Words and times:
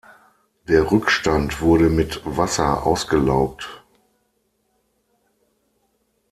Der 0.67 0.89
Rückstand 0.89 1.61
wurde 1.61 1.87
mit 1.89 2.23
Wasser 2.25 2.87
ausgelaugt. 2.87 3.83